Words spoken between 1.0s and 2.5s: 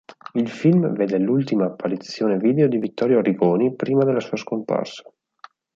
l'ultima apparizione